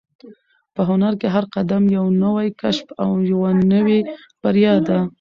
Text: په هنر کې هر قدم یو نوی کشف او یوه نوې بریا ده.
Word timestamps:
په 0.75 0.81
هنر 0.89 1.13
کې 1.21 1.27
هر 1.35 1.45
قدم 1.55 1.83
یو 1.97 2.05
نوی 2.23 2.47
کشف 2.61 2.87
او 3.03 3.09
یوه 3.31 3.51
نوې 3.73 3.99
بریا 4.43 4.75
ده. 4.87 4.99